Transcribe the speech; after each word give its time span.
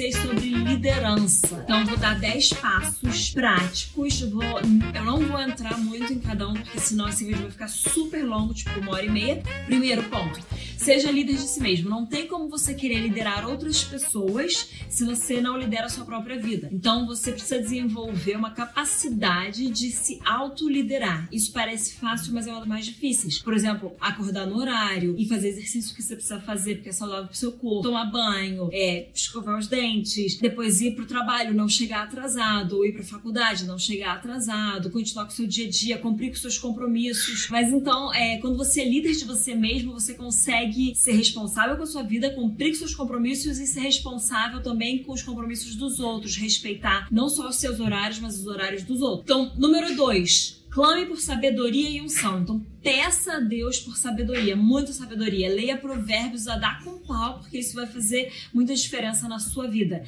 vocês 0.00 0.16
sobre 0.16 0.59
liderança. 0.70 1.62
Então, 1.64 1.84
vou 1.84 1.96
dar 1.96 2.18
10 2.18 2.52
passos 2.54 3.30
práticos. 3.30 4.20
Vou, 4.20 4.42
eu 4.42 5.04
não 5.04 5.18
vou 5.20 5.40
entrar 5.40 5.76
muito 5.78 6.12
em 6.12 6.18
cada 6.18 6.48
um, 6.48 6.54
porque 6.54 6.78
senão 6.78 7.08
esse 7.08 7.24
vídeo 7.24 7.42
vai 7.42 7.50
ficar 7.50 7.68
super 7.68 8.24
longo, 8.24 8.54
tipo 8.54 8.78
uma 8.80 8.92
hora 8.92 9.04
e 9.04 9.10
meia. 9.10 9.42
Primeiro 9.66 10.02
ponto: 10.04 10.38
seja 10.76 11.10
líder 11.10 11.34
de 11.34 11.42
si 11.42 11.60
mesmo. 11.60 11.90
Não 11.90 12.06
tem 12.06 12.26
como 12.26 12.48
você 12.48 12.74
querer 12.74 13.00
liderar 13.00 13.48
outras 13.48 13.82
pessoas 13.82 14.70
se 14.88 15.04
você 15.04 15.40
não 15.40 15.58
lidera 15.58 15.86
a 15.86 15.88
sua 15.88 16.04
própria 16.04 16.38
vida. 16.38 16.68
Então, 16.72 17.06
você 17.06 17.32
precisa 17.32 17.58
desenvolver 17.58 18.36
uma 18.36 18.52
capacidade 18.52 19.68
de 19.70 19.90
se 19.90 20.20
autoliderar. 20.24 21.28
Isso 21.32 21.52
parece 21.52 21.94
fácil, 21.94 22.32
mas 22.32 22.46
é 22.46 22.50
uma 22.50 22.60
das 22.60 22.68
mais 22.68 22.86
difíceis. 22.86 23.38
Por 23.38 23.54
exemplo, 23.54 23.96
acordar 24.00 24.46
no 24.46 24.56
horário 24.56 25.14
e 25.18 25.26
fazer 25.28 25.48
exercício 25.48 25.94
que 25.94 26.02
você 26.02 26.14
precisa 26.14 26.40
fazer 26.40 26.76
porque 26.76 26.90
é 26.90 26.92
saudável 26.92 27.26
pro 27.26 27.36
seu 27.36 27.52
corpo, 27.52 27.82
tomar 27.82 28.04
banho, 28.06 28.68
é, 28.72 29.08
escovar 29.14 29.58
os 29.58 29.66
dentes, 29.66 30.36
depois 30.38 30.59
ir 30.62 30.94
pro 30.94 31.06
trabalho, 31.06 31.54
não 31.54 31.68
chegar 31.68 32.02
atrasado, 32.04 32.76
ou 32.76 32.84
ir 32.84 32.92
pra 32.92 33.02
faculdade, 33.02 33.64
não 33.64 33.78
chegar 33.78 34.14
atrasado, 34.14 34.90
continuar 34.90 35.24
com 35.24 35.32
o 35.32 35.34
seu 35.34 35.46
dia 35.46 35.66
a 35.66 35.70
dia, 35.70 35.98
cumprir 35.98 36.30
com 36.30 36.36
seus 36.36 36.58
compromissos. 36.58 37.48
Mas 37.50 37.72
então, 37.72 38.12
é, 38.12 38.38
quando 38.38 38.56
você 38.56 38.82
é 38.82 38.88
líder 38.88 39.12
de 39.12 39.24
você 39.24 39.54
mesmo, 39.54 39.92
você 39.92 40.14
consegue 40.14 40.94
ser 40.94 41.12
responsável 41.12 41.76
com 41.76 41.82
a 41.82 41.86
sua 41.86 42.02
vida, 42.02 42.30
cumprir 42.30 42.70
com 42.70 42.78
seus 42.78 42.94
compromissos 42.94 43.58
e 43.58 43.66
ser 43.66 43.80
responsável 43.80 44.62
também 44.62 45.02
com 45.02 45.12
os 45.12 45.22
compromissos 45.22 45.74
dos 45.76 46.00
outros, 46.00 46.36
respeitar 46.36 47.08
não 47.10 47.28
só 47.28 47.48
os 47.48 47.56
seus 47.56 47.80
horários, 47.80 48.18
mas 48.18 48.38
os 48.38 48.46
horários 48.46 48.82
dos 48.82 49.00
outros. 49.00 49.24
Então, 49.24 49.52
número 49.56 49.94
dois, 49.94 50.62
clame 50.70 51.06
por 51.06 51.18
sabedoria 51.18 51.90
e 51.90 52.00
unção. 52.00 52.40
Então, 52.40 52.64
peça 52.82 53.34
a 53.34 53.40
Deus 53.40 53.78
por 53.80 53.96
sabedoria, 53.96 54.56
muita 54.56 54.92
sabedoria. 54.92 55.48
Leia 55.48 55.76
provérbios 55.76 56.48
a 56.48 56.56
dar 56.56 56.82
com 56.82 56.98
pau, 56.98 57.38
porque 57.40 57.58
isso 57.58 57.74
vai 57.74 57.86
fazer 57.86 58.32
muita 58.52 58.74
diferença 58.74 59.28
na 59.28 59.38
sua 59.38 59.68
vida. 59.68 60.02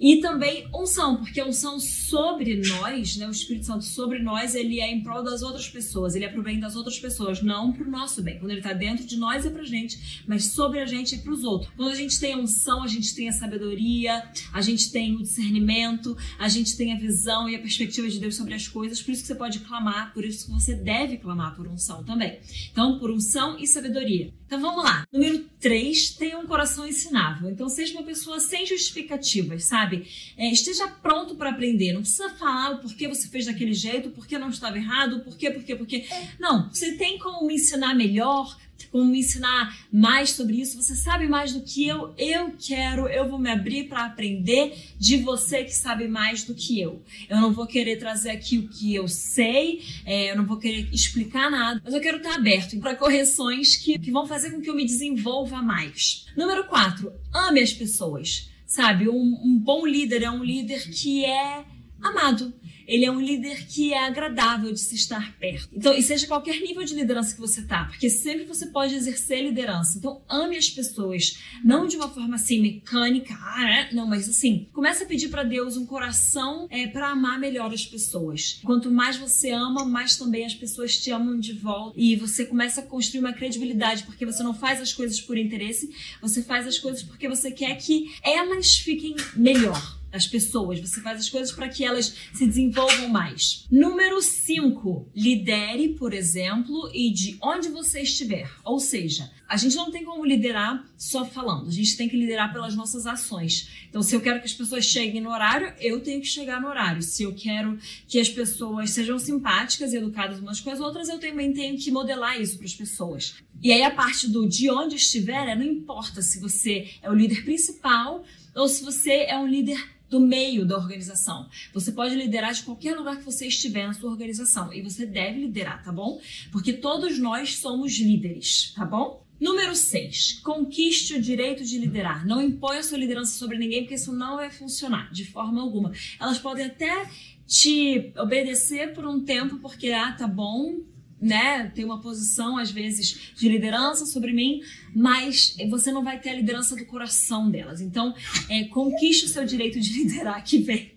E 0.00 0.20
também 0.20 0.68
unção, 0.74 1.16
porque 1.16 1.40
a 1.40 1.46
unção 1.46 1.80
sobre 1.80 2.56
nós, 2.56 3.16
né, 3.16 3.26
o 3.26 3.30
Espírito 3.30 3.66
Santo 3.66 3.84
sobre 3.84 4.18
nós, 4.18 4.54
ele 4.54 4.80
é 4.80 4.90
em 4.90 5.02
prol 5.02 5.22
das 5.22 5.42
outras 5.42 5.68
pessoas, 5.68 6.14
ele 6.14 6.24
é 6.24 6.28
pro 6.28 6.42
bem 6.42 6.60
das 6.60 6.76
outras 6.76 6.98
pessoas, 6.98 7.42
não 7.42 7.72
pro 7.72 7.90
nosso 7.90 8.22
bem. 8.22 8.38
Quando 8.38 8.50
ele 8.50 8.60
tá 8.60 8.72
dentro 8.72 9.06
de 9.06 9.16
nós 9.16 9.46
é 9.46 9.50
pra 9.50 9.64
gente, 9.64 10.22
mas 10.26 10.46
sobre 10.46 10.80
a 10.80 10.86
gente 10.86 11.14
é 11.14 11.18
pros 11.18 11.44
outros. 11.44 11.72
Quando 11.76 11.90
a 11.90 11.94
gente 11.94 12.18
tem 12.20 12.34
a 12.34 12.38
unção, 12.38 12.82
a 12.82 12.88
gente 12.88 13.14
tem 13.14 13.28
a 13.28 13.32
sabedoria, 13.32 14.22
a 14.52 14.60
gente 14.60 14.92
tem 14.92 15.14
o 15.16 15.22
discernimento, 15.22 16.16
a 16.38 16.48
gente 16.48 16.76
tem 16.76 16.92
a 16.92 16.98
visão 16.98 17.48
e 17.48 17.56
a 17.56 17.58
perspectiva 17.58 18.08
de 18.08 18.18
Deus 18.18 18.36
sobre 18.36 18.54
as 18.54 18.68
coisas, 18.68 19.00
por 19.00 19.12
isso 19.12 19.22
que 19.22 19.28
você 19.28 19.34
pode 19.34 19.60
clamar, 19.60 20.12
por 20.12 20.24
isso 20.24 20.46
que 20.46 20.52
você 20.52 20.74
deve 20.74 21.16
clamar 21.16 21.56
por 21.56 21.66
unção 21.66 22.04
também 22.04 22.17
também. 22.18 22.40
Então, 22.72 22.98
por 22.98 23.10
unção 23.10 23.56
e 23.58 23.66
sabedoria. 23.66 24.32
Então 24.46 24.60
vamos 24.60 24.82
lá. 24.82 25.06
Número 25.12 25.44
3, 25.60 26.14
tenha 26.14 26.38
um 26.38 26.46
coração 26.46 26.86
ensinável. 26.86 27.50
Então 27.50 27.68
seja 27.68 27.92
uma 27.92 28.02
pessoa 28.02 28.40
sem 28.40 28.66
justificativas, 28.66 29.64
sabe? 29.64 30.08
É, 30.36 30.50
esteja 30.50 30.88
pronto 30.88 31.36
para 31.36 31.50
aprender. 31.50 31.92
Não 31.92 32.00
precisa 32.00 32.30
falar 32.30 32.72
o 32.72 32.78
porquê 32.78 33.06
você 33.06 33.28
fez 33.28 33.46
daquele 33.46 33.74
jeito, 33.74 34.10
por 34.10 34.26
que 34.26 34.38
não 34.38 34.48
estava 34.48 34.78
errado, 34.78 35.20
por 35.20 35.36
quê, 35.36 35.50
por 35.50 35.62
quê, 35.62 35.76
por 35.76 35.86
quê. 35.86 36.06
Não, 36.40 36.68
você 36.70 36.96
tem 36.96 37.18
como 37.18 37.46
me 37.46 37.54
ensinar 37.54 37.94
melhor, 37.94 38.56
como 38.90 39.04
me 39.04 39.20
ensinar 39.20 39.76
mais 39.92 40.30
sobre 40.30 40.60
isso. 40.60 40.80
Você 40.80 40.94
sabe 40.94 41.26
mais 41.26 41.52
do 41.52 41.60
que 41.60 41.86
eu. 41.86 42.14
Eu 42.16 42.52
quero, 42.58 43.08
eu 43.08 43.28
vou 43.28 43.38
me 43.38 43.50
abrir 43.50 43.84
para 43.84 44.04
aprender 44.04 44.76
de 44.98 45.16
você 45.18 45.64
que 45.64 45.74
sabe 45.74 46.08
mais 46.08 46.44
do 46.44 46.54
que 46.54 46.80
eu. 46.80 47.02
Eu 47.28 47.40
não 47.40 47.52
vou 47.52 47.66
querer 47.66 47.96
trazer 47.96 48.30
aqui 48.30 48.58
o 48.58 48.68
que 48.68 48.94
eu 48.94 49.08
sei, 49.08 49.82
é, 50.04 50.30
eu 50.30 50.36
não 50.36 50.46
vou 50.46 50.56
querer 50.56 50.88
explicar 50.92 51.50
nada, 51.50 51.80
mas 51.84 51.94
eu 51.94 52.00
quero 52.00 52.18
estar 52.18 52.34
aberto 52.34 52.78
para 52.78 52.94
correções 52.94 53.76
que, 53.76 53.98
que 53.98 54.10
vão 54.10 54.26
fazer 54.26 54.50
com 54.50 54.60
que 54.60 54.70
eu 54.70 54.74
me 54.74 54.84
desenvolva 54.84 55.62
mais. 55.62 56.26
Número 56.36 56.64
4, 56.64 57.12
ame 57.32 57.60
as 57.60 57.72
pessoas. 57.72 58.48
Sabe, 58.66 59.08
um, 59.08 59.40
um 59.42 59.58
bom 59.58 59.86
líder 59.86 60.22
é 60.22 60.30
um 60.30 60.44
líder 60.44 60.90
que 60.90 61.24
é 61.24 61.64
amado 62.02 62.52
ele 62.88 63.04
é 63.04 63.10
um 63.10 63.20
líder 63.20 63.66
que 63.66 63.92
é 63.92 64.06
agradável 64.06 64.72
de 64.72 64.80
se 64.80 64.94
estar 64.94 65.36
perto. 65.38 65.68
Então, 65.70 65.92
e 65.92 66.02
seja 66.02 66.26
qualquer 66.26 66.58
nível 66.60 66.82
de 66.82 66.94
liderança 66.94 67.34
que 67.34 67.40
você 67.40 67.62
tá, 67.62 67.84
porque 67.84 68.08
sempre 68.08 68.46
você 68.46 68.66
pode 68.66 68.94
exercer 68.94 69.44
liderança. 69.44 69.98
Então, 69.98 70.22
ame 70.26 70.56
as 70.56 70.70
pessoas, 70.70 71.38
não 71.62 71.86
de 71.86 71.96
uma 71.96 72.08
forma 72.08 72.36
assim 72.36 72.62
mecânica, 72.62 73.36
ah, 73.38 73.70
é? 73.70 73.94
não, 73.94 74.06
mas 74.06 74.26
assim, 74.26 74.68
comece 74.72 75.04
a 75.04 75.06
pedir 75.06 75.28
para 75.28 75.42
Deus 75.42 75.76
um 75.76 75.84
coração 75.84 76.66
é, 76.70 76.86
para 76.86 77.10
amar 77.10 77.38
melhor 77.38 77.70
as 77.72 77.84
pessoas. 77.84 78.58
Quanto 78.64 78.90
mais 78.90 79.18
você 79.18 79.50
ama, 79.50 79.84
mais 79.84 80.16
também 80.16 80.46
as 80.46 80.54
pessoas 80.54 80.96
te 80.96 81.10
amam 81.10 81.38
de 81.38 81.52
volta 81.52 81.92
e 81.94 82.16
você 82.16 82.46
começa 82.46 82.80
a 82.80 82.84
construir 82.84 83.20
uma 83.20 83.34
credibilidade, 83.34 84.04
porque 84.04 84.24
você 84.24 84.42
não 84.42 84.54
faz 84.54 84.80
as 84.80 84.94
coisas 84.94 85.20
por 85.20 85.36
interesse, 85.36 85.90
você 86.22 86.42
faz 86.42 86.66
as 86.66 86.78
coisas 86.78 87.02
porque 87.02 87.28
você 87.28 87.50
quer 87.50 87.74
que 87.76 88.14
elas 88.22 88.78
fiquem 88.78 89.14
melhor 89.36 89.97
as 90.12 90.26
pessoas, 90.26 90.80
você 90.80 91.00
faz 91.00 91.20
as 91.20 91.28
coisas 91.28 91.52
para 91.52 91.68
que 91.68 91.84
elas 91.84 92.14
se 92.32 92.46
desenvolvam 92.46 93.08
mais. 93.08 93.66
Número 93.70 94.20
5, 94.20 95.10
lidere, 95.14 95.90
por 95.90 96.12
exemplo, 96.12 96.90
e 96.92 97.12
de 97.12 97.36
onde 97.42 97.68
você 97.68 98.00
estiver. 98.00 98.50
Ou 98.64 98.78
seja, 98.78 99.30
a 99.48 99.56
gente 99.56 99.76
não 99.76 99.90
tem 99.90 100.04
como 100.04 100.26
liderar 100.26 100.84
só 100.96 101.24
falando, 101.24 101.68
a 101.68 101.72
gente 101.72 101.96
tem 101.96 102.08
que 102.08 102.16
liderar 102.16 102.52
pelas 102.52 102.74
nossas 102.74 103.06
ações. 103.06 103.86
Então, 103.88 104.02
se 104.02 104.14
eu 104.14 104.20
quero 104.20 104.40
que 104.40 104.44
as 104.46 104.52
pessoas 104.52 104.84
cheguem 104.84 105.22
no 105.22 105.30
horário, 105.30 105.72
eu 105.80 106.00
tenho 106.00 106.20
que 106.20 106.26
chegar 106.26 106.60
no 106.60 106.68
horário. 106.68 107.00
Se 107.00 107.22
eu 107.22 107.34
quero 107.34 107.78
que 108.06 108.20
as 108.20 108.28
pessoas 108.28 108.90
sejam 108.90 109.18
simpáticas 109.18 109.92
e 109.92 109.96
educadas 109.96 110.38
umas 110.38 110.60
com 110.60 110.70
as 110.70 110.80
outras, 110.80 111.08
eu 111.08 111.18
também 111.18 111.52
tenho 111.54 111.78
que 111.78 111.90
modelar 111.90 112.38
isso 112.38 112.56
para 112.58 112.66
as 112.66 112.74
pessoas. 112.74 113.36
E 113.62 113.72
aí 113.72 113.82
a 113.82 113.90
parte 113.90 114.28
do 114.28 114.46
de 114.46 114.70
onde 114.70 114.96
estiver, 114.96 115.48
é, 115.48 115.56
não 115.56 115.64
importa 115.64 116.20
se 116.20 116.38
você 116.38 116.90
é 117.02 117.10
o 117.10 117.14
líder 117.14 117.42
principal 117.44 118.24
ou 118.58 118.68
se 118.68 118.84
você 118.84 119.24
é 119.28 119.38
um 119.38 119.46
líder 119.46 119.98
do 120.08 120.20
meio 120.20 120.64
da 120.64 120.76
organização. 120.76 121.48
Você 121.74 121.92
pode 121.92 122.14
liderar 122.14 122.52
de 122.52 122.62
qualquer 122.62 122.96
lugar 122.96 123.18
que 123.18 123.24
você 123.24 123.46
estiver 123.46 123.86
na 123.86 123.92
sua 123.92 124.10
organização 124.10 124.72
e 124.72 124.80
você 124.80 125.04
deve 125.04 125.40
liderar, 125.40 125.82
tá 125.84 125.92
bom? 125.92 126.20
Porque 126.50 126.72
todos 126.72 127.18
nós 127.18 127.56
somos 127.58 127.98
líderes, 127.98 128.72
tá 128.74 128.84
bom? 128.84 129.22
Número 129.40 129.74
6. 129.74 130.40
Conquiste 130.42 131.14
o 131.14 131.22
direito 131.22 131.64
de 131.64 131.78
liderar. 131.78 132.26
Não 132.26 132.42
imponha 132.42 132.82
sua 132.82 132.98
liderança 132.98 133.38
sobre 133.38 133.56
ninguém, 133.56 133.82
porque 133.82 133.94
isso 133.94 134.12
não 134.12 134.36
vai 134.36 134.50
funcionar 134.50 135.12
de 135.12 135.24
forma 135.24 135.60
alguma. 135.60 135.92
Elas 136.18 136.38
podem 136.38 136.66
até 136.66 137.08
te 137.46 138.12
obedecer 138.18 138.92
por 138.94 139.06
um 139.06 139.24
tempo, 139.24 139.58
porque, 139.58 139.90
ah, 139.90 140.12
tá 140.12 140.26
bom, 140.26 140.80
né, 141.20 141.70
ter 141.74 141.84
uma 141.84 142.00
posição 142.00 142.56
às 142.56 142.70
vezes 142.70 143.32
de 143.36 143.48
liderança 143.48 144.06
sobre 144.06 144.32
mim, 144.32 144.60
mas 144.94 145.56
você 145.68 145.90
não 145.90 146.04
vai 146.04 146.20
ter 146.20 146.30
a 146.30 146.34
liderança 146.34 146.76
do 146.76 146.84
coração 146.86 147.50
delas. 147.50 147.80
Então, 147.80 148.14
é, 148.48 148.64
conquiste 148.64 149.26
o 149.26 149.28
seu 149.28 149.44
direito 149.44 149.80
de 149.80 149.92
liderar 150.04 150.42
que 150.44 150.58
vem, 150.58 150.92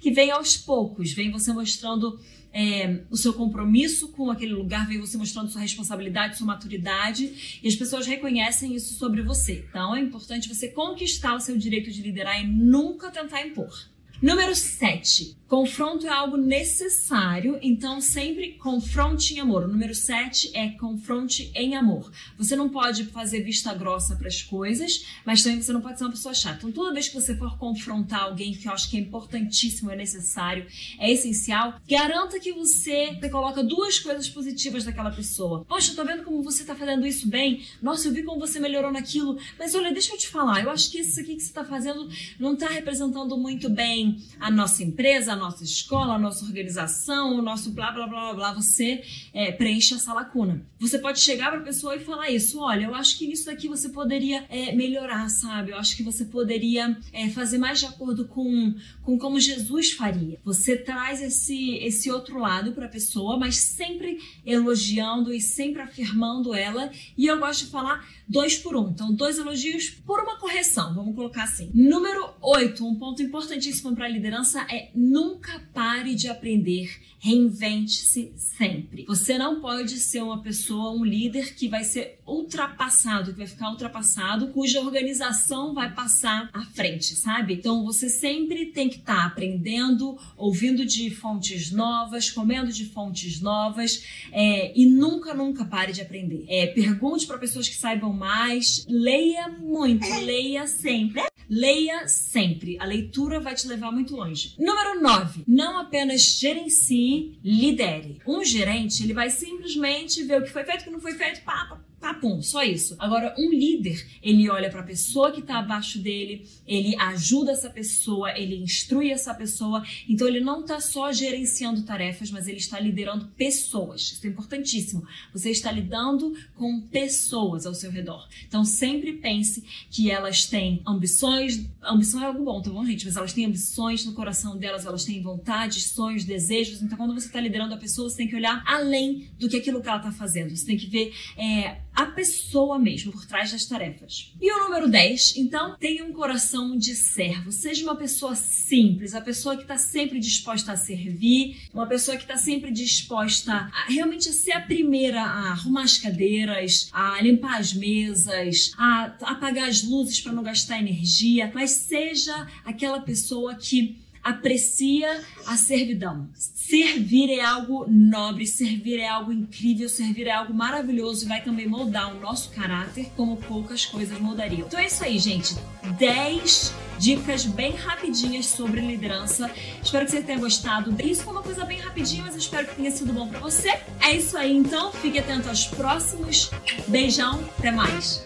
que 0.00 0.10
vem 0.10 0.30
aos 0.30 0.56
poucos, 0.56 1.12
vem 1.12 1.30
você 1.30 1.52
mostrando 1.52 2.18
é, 2.52 3.00
o 3.10 3.16
seu 3.16 3.34
compromisso 3.34 4.12
com 4.12 4.30
aquele 4.30 4.52
lugar, 4.52 4.86
vem 4.86 5.00
você 5.00 5.16
mostrando 5.16 5.50
sua 5.50 5.60
responsabilidade, 5.60 6.38
sua 6.38 6.46
maturidade, 6.46 7.60
e 7.62 7.66
as 7.66 7.74
pessoas 7.74 8.06
reconhecem 8.06 8.74
isso 8.74 8.94
sobre 8.94 9.22
você. 9.22 9.64
Então, 9.68 9.94
é 9.94 10.00
importante 10.00 10.48
você 10.48 10.68
conquistar 10.68 11.34
o 11.34 11.40
seu 11.40 11.58
direito 11.58 11.90
de 11.90 12.00
liderar 12.00 12.40
e 12.40 12.46
nunca 12.46 13.10
tentar 13.10 13.44
impor. 13.44 13.93
Número 14.22 14.54
7. 14.54 15.36
Confronto 15.46 16.06
é 16.06 16.10
algo 16.10 16.36
necessário, 16.36 17.58
então 17.62 18.00
sempre 18.00 18.52
confronte 18.54 19.34
em 19.34 19.40
amor. 19.40 19.64
O 19.64 19.68
número 19.68 19.94
7 19.94 20.50
é 20.54 20.70
confronte 20.70 21.52
em 21.54 21.76
amor. 21.76 22.10
Você 22.38 22.56
não 22.56 22.68
pode 22.68 23.04
fazer 23.04 23.42
vista 23.42 23.72
grossa 23.74 24.16
para 24.16 24.26
as 24.26 24.42
coisas, 24.42 25.04
mas 25.24 25.42
também 25.42 25.60
você 25.60 25.72
não 25.72 25.82
pode 25.82 25.98
ser 25.98 26.04
uma 26.04 26.10
pessoa 26.10 26.34
chata. 26.34 26.56
Então, 26.56 26.72
toda 26.72 26.94
vez 26.94 27.08
que 27.08 27.14
você 27.14 27.36
for 27.36 27.58
confrontar 27.58 28.22
alguém 28.22 28.52
que 28.52 28.66
eu 28.66 28.72
acho 28.72 28.90
que 28.90 28.96
é 28.96 29.00
importantíssimo, 29.00 29.90
é 29.90 29.96
necessário, 29.96 30.66
é 30.98 31.12
essencial, 31.12 31.74
garanta 31.88 32.40
que 32.40 32.52
você, 32.52 33.16
coloca 33.30 33.62
duas 33.62 33.98
coisas 33.98 34.28
positivas 34.28 34.84
daquela 34.84 35.10
pessoa. 35.10 35.64
Poxa, 35.68 35.92
eu 35.92 35.96
tô 35.96 36.04
vendo 36.04 36.24
como 36.24 36.42
você 36.42 36.64
tá 36.64 36.74
fazendo 36.74 37.06
isso 37.06 37.28
bem. 37.28 37.64
Nossa, 37.82 38.08
eu 38.08 38.12
vi 38.12 38.22
como 38.22 38.40
você 38.40 38.58
melhorou 38.58 38.90
naquilo. 38.90 39.38
Mas 39.58 39.74
olha, 39.74 39.92
deixa 39.92 40.14
eu 40.14 40.18
te 40.18 40.28
falar, 40.28 40.62
eu 40.62 40.70
acho 40.70 40.90
que 40.90 40.98
isso 40.98 41.20
aqui 41.20 41.36
que 41.36 41.42
você 41.42 41.52
tá 41.52 41.64
fazendo 41.64 42.08
não 42.40 42.56
tá 42.56 42.68
representando 42.68 43.36
muito 43.36 43.68
bem 43.68 44.03
a 44.40 44.50
nossa 44.50 44.82
empresa, 44.82 45.32
a 45.32 45.36
nossa 45.36 45.64
escola, 45.64 46.14
a 46.14 46.18
nossa 46.18 46.44
organização, 46.44 47.38
o 47.38 47.42
nosso 47.42 47.70
blá 47.70 47.90
blá 47.92 48.06
blá 48.06 48.20
blá, 48.20 48.34
blá 48.34 48.52
você 48.52 49.02
é, 49.32 49.52
preenche 49.52 49.94
essa 49.94 50.12
lacuna. 50.12 50.64
Você 50.78 50.98
pode 50.98 51.20
chegar 51.20 51.50
para 51.50 51.60
a 51.60 51.64
pessoa 51.64 51.96
e 51.96 52.00
falar 52.00 52.30
isso: 52.30 52.60
olha, 52.60 52.84
eu 52.84 52.94
acho 52.94 53.18
que 53.18 53.30
isso 53.30 53.46
daqui 53.46 53.68
você 53.68 53.88
poderia 53.88 54.44
é, 54.48 54.72
melhorar, 54.74 55.28
sabe? 55.28 55.72
Eu 55.72 55.78
acho 55.78 55.96
que 55.96 56.02
você 56.02 56.24
poderia 56.24 56.96
é, 57.12 57.28
fazer 57.30 57.58
mais 57.58 57.80
de 57.80 57.86
acordo 57.86 58.26
com, 58.26 58.74
com 59.02 59.18
como 59.18 59.40
Jesus 59.40 59.92
faria. 59.92 60.38
Você 60.44 60.76
traz 60.76 61.22
esse, 61.22 61.76
esse 61.76 62.10
outro 62.10 62.38
lado 62.38 62.72
para 62.72 62.86
a 62.86 62.88
pessoa, 62.88 63.38
mas 63.38 63.56
sempre 63.56 64.18
elogiando 64.44 65.32
e 65.32 65.40
sempre 65.40 65.82
afirmando 65.82 66.54
ela. 66.54 66.90
E 67.16 67.26
eu 67.26 67.38
gosto 67.38 67.64
de 67.64 67.70
falar 67.70 68.06
dois 68.28 68.56
por 68.56 68.76
um. 68.76 68.90
Então, 68.90 69.12
dois 69.12 69.38
elogios 69.38 69.90
por 69.90 70.20
uma 70.20 70.38
correção, 70.38 70.94
vamos 70.94 71.14
colocar 71.14 71.44
assim. 71.44 71.70
Número 71.74 72.34
8, 72.40 72.86
um 72.86 72.94
ponto 72.96 73.22
importantíssimo 73.22 73.93
para 73.94 74.08
liderança 74.08 74.66
é 74.70 74.90
nunca 74.94 75.60
pare 75.72 76.14
de 76.14 76.28
aprender, 76.28 76.90
reinvente-se 77.18 78.32
sempre. 78.36 79.04
Você 79.06 79.38
não 79.38 79.60
pode 79.60 79.98
ser 79.98 80.22
uma 80.22 80.42
pessoa, 80.42 80.92
um 80.92 81.04
líder 81.04 81.54
que 81.54 81.68
vai 81.68 81.84
ser 81.84 82.18
ultrapassado, 82.26 83.32
que 83.32 83.38
vai 83.38 83.46
ficar 83.46 83.70
ultrapassado, 83.70 84.48
cuja 84.48 84.80
organização 84.80 85.74
vai 85.74 85.94
passar 85.94 86.50
à 86.52 86.62
frente, 86.66 87.14
sabe? 87.14 87.54
Então 87.54 87.84
você 87.84 88.08
sempre 88.08 88.66
tem 88.66 88.88
que 88.88 88.96
estar 88.96 89.16
tá 89.16 89.26
aprendendo, 89.26 90.18
ouvindo 90.36 90.84
de 90.84 91.10
fontes 91.10 91.70
novas, 91.70 92.30
comendo 92.30 92.72
de 92.72 92.86
fontes 92.86 93.40
novas 93.40 94.04
é, 94.32 94.72
e 94.78 94.86
nunca, 94.86 95.34
nunca 95.34 95.64
pare 95.64 95.92
de 95.92 96.00
aprender. 96.00 96.44
É, 96.48 96.66
pergunte 96.68 97.26
para 97.26 97.38
pessoas 97.38 97.68
que 97.68 97.76
saibam 97.76 98.12
mais, 98.12 98.84
leia 98.88 99.48
muito, 99.48 100.06
leia 100.24 100.66
sempre. 100.66 101.22
Leia 101.48 102.08
sempre. 102.08 102.78
A 102.80 102.84
leitura 102.84 103.40
vai 103.40 103.54
te 103.54 103.66
levar 103.66 103.90
muito 103.90 104.14
longe. 104.14 104.54
Número 104.58 105.00
9. 105.00 105.44
Não 105.46 105.78
apenas 105.78 106.22
gerencie, 106.22 107.38
lidere. 107.42 108.20
Um 108.26 108.44
gerente, 108.44 109.02
ele 109.02 109.12
vai 109.12 109.30
simplesmente 109.30 110.22
ver 110.22 110.40
o 110.40 110.44
que 110.44 110.50
foi 110.50 110.64
feito, 110.64 110.82
o 110.82 110.84
que 110.84 110.90
não 110.90 111.00
foi 111.00 111.14
feito, 111.14 111.42
pá, 111.42 111.66
pá, 111.68 111.80
Papum, 112.04 112.42
só 112.42 112.62
isso. 112.62 112.94
Agora, 112.98 113.34
um 113.38 113.48
líder, 113.48 114.06
ele 114.22 114.50
olha 114.50 114.68
para 114.68 114.80
a 114.80 114.84
pessoa 114.84 115.32
que 115.32 115.40
está 115.40 115.58
abaixo 115.58 115.98
dele, 115.98 116.46
ele 116.66 116.94
ajuda 117.00 117.52
essa 117.52 117.70
pessoa, 117.70 118.38
ele 118.38 118.56
instrui 118.56 119.10
essa 119.10 119.32
pessoa. 119.32 119.82
Então, 120.06 120.28
ele 120.28 120.40
não 120.40 120.60
está 120.60 120.80
só 120.80 121.10
gerenciando 121.10 121.82
tarefas, 121.82 122.30
mas 122.30 122.46
ele 122.46 122.58
está 122.58 122.78
liderando 122.78 123.28
pessoas. 123.28 124.02
Isso 124.02 124.26
é 124.26 124.28
importantíssimo. 124.28 125.02
Você 125.32 125.50
está 125.50 125.72
lidando 125.72 126.36
com 126.56 126.78
pessoas 126.82 127.64
ao 127.64 127.72
seu 127.72 127.90
redor. 127.90 128.28
Então, 128.46 128.66
sempre 128.66 129.14
pense 129.14 129.64
que 129.90 130.10
elas 130.10 130.44
têm 130.44 130.82
ambições. 130.86 131.66
Ambição 131.82 132.22
é 132.22 132.26
algo 132.26 132.44
bom, 132.44 132.60
tá 132.60 132.68
bom, 132.68 132.84
gente? 132.84 133.06
Mas 133.06 133.16
elas 133.16 133.32
têm 133.32 133.46
ambições 133.46 134.04
no 134.04 134.12
coração 134.12 134.58
delas, 134.58 134.84
elas 134.84 135.06
têm 135.06 135.22
vontades, 135.22 135.86
sonhos, 135.86 136.22
desejos. 136.24 136.82
Então, 136.82 136.98
quando 136.98 137.14
você 137.14 137.28
está 137.28 137.40
liderando 137.40 137.72
a 137.72 137.78
pessoa, 137.78 138.10
você 138.10 138.18
tem 138.18 138.28
que 138.28 138.36
olhar 138.36 138.62
além 138.66 139.30
do 139.38 139.48
que 139.48 139.56
aquilo 139.56 139.80
que 139.80 139.88
ela 139.88 139.96
está 139.96 140.12
fazendo. 140.12 140.54
Você 140.54 140.66
tem 140.66 140.76
que 140.76 140.86
ver. 140.86 141.14
É, 141.38 141.80
a 141.94 142.06
pessoa 142.06 142.78
mesmo 142.78 143.12
por 143.12 143.24
trás 143.26 143.52
das 143.52 143.64
tarefas. 143.64 144.32
E 144.40 144.52
o 144.52 144.64
número 144.64 144.88
10, 144.88 145.36
então, 145.36 145.76
tenha 145.78 146.04
um 146.04 146.12
coração 146.12 146.76
de 146.76 146.94
servo. 146.94 147.52
Seja 147.52 147.84
uma 147.84 147.96
pessoa 147.96 148.34
simples, 148.34 149.14
a 149.14 149.20
pessoa 149.20 149.56
que 149.56 149.62
está 149.62 149.78
sempre 149.78 150.18
disposta 150.18 150.72
a 150.72 150.76
servir, 150.76 151.56
uma 151.72 151.86
pessoa 151.86 152.16
que 152.16 152.24
está 152.24 152.36
sempre 152.36 152.70
disposta 152.70 153.52
a 153.72 153.86
realmente 153.88 154.32
ser 154.32 154.52
a 154.52 154.60
primeira 154.60 155.22
a 155.22 155.52
arrumar 155.52 155.82
as 155.82 155.98
cadeiras, 155.98 156.88
a 156.92 157.20
limpar 157.22 157.58
as 157.58 157.72
mesas, 157.72 158.72
a 158.76 159.14
apagar 159.22 159.68
as 159.68 159.82
luzes 159.82 160.20
para 160.20 160.32
não 160.32 160.42
gastar 160.42 160.78
energia, 160.78 161.50
mas 161.54 161.70
seja 161.70 162.46
aquela 162.64 163.00
pessoa 163.00 163.54
que 163.54 164.03
aprecia 164.24 165.22
a 165.46 165.56
servidão. 165.58 166.28
Servir 166.34 167.30
é 167.30 167.44
algo 167.44 167.84
nobre, 167.86 168.46
servir 168.46 168.98
é 168.98 169.06
algo 169.06 169.30
incrível, 169.30 169.86
servir 169.86 170.26
é 170.26 170.32
algo 170.32 170.54
maravilhoso 170.54 171.26
e 171.26 171.28
vai 171.28 171.42
também 171.42 171.68
moldar 171.68 172.16
o 172.16 172.18
nosso 172.18 172.50
caráter 172.50 173.12
como 173.14 173.36
poucas 173.36 173.84
coisas 173.84 174.18
moldariam. 174.18 174.66
Então 174.66 174.80
é 174.80 174.86
isso 174.86 175.04
aí, 175.04 175.18
gente. 175.18 175.54
10 175.98 176.72
dicas 176.98 177.44
bem 177.44 177.72
rapidinhas 177.72 178.46
sobre 178.46 178.80
liderança. 178.80 179.50
Espero 179.82 180.06
que 180.06 180.12
você 180.12 180.22
tenha 180.22 180.38
gostado. 180.38 180.94
Isso 181.04 181.22
foi 181.22 181.32
uma 181.34 181.42
coisa 181.42 181.64
bem 181.66 181.78
rapidinha, 181.78 182.22
mas 182.22 182.34
espero 182.34 182.66
que 182.66 182.76
tenha 182.76 182.90
sido 182.90 183.12
bom 183.12 183.28
para 183.28 183.40
você. 183.40 183.78
É 184.00 184.16
isso 184.16 184.38
aí, 184.38 184.56
então. 184.56 184.90
Fique 184.92 185.18
atento 185.18 185.48
aos 185.50 185.66
próximos. 185.66 186.50
Beijão, 186.88 187.44
até 187.58 187.70
mais. 187.70 188.24